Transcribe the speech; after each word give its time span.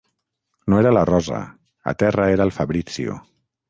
No 0.73 0.79
era 0.83 0.93
la 0.99 1.03
rosa... 1.11 1.43
a 1.93 1.97
terra 2.05 2.29
era 2.39 2.51
el 2.51 2.57
Fabrizio. 2.61 3.25